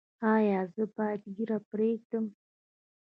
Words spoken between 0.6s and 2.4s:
زه باید ږیره پریږدم؟